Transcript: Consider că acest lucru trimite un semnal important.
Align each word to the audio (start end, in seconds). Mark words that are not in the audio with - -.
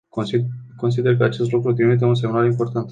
Consider 0.77 1.15
că 1.17 1.23
acest 1.23 1.51
lucru 1.51 1.73
trimite 1.73 2.05
un 2.05 2.15
semnal 2.15 2.45
important. 2.45 2.79